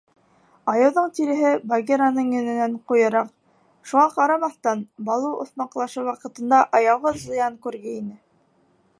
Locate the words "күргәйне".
7.67-8.17